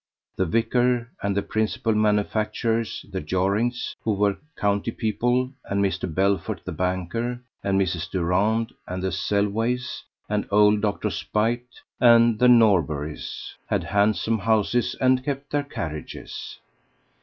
The 0.35 0.47
vicar, 0.47 1.11
and 1.21 1.37
the 1.37 1.43
principal 1.43 1.93
manufacturers, 1.93 3.05
the 3.11 3.21
Jorrings, 3.21 3.95
who 4.01 4.13
were 4.13 4.37
county 4.57 4.89
people, 4.89 5.51
and 5.65 5.79
Mr. 5.85 6.11
Belfort 6.11 6.65
the 6.65 6.71
banker, 6.71 7.39
and 7.63 7.79
Mrs. 7.79 8.09
Durand, 8.09 8.73
and 8.87 9.03
the 9.03 9.11
Selways, 9.11 10.01
and 10.27 10.47
old 10.49 10.81
Dr. 10.81 11.11
Speight, 11.11 11.67
and 11.99 12.39
the 12.39 12.47
Norburys, 12.47 13.53
had 13.67 13.83
handsome 13.83 14.39
houses 14.39 14.95
and 14.99 15.23
kept 15.23 15.51
their 15.51 15.61
carriages. 15.61 16.57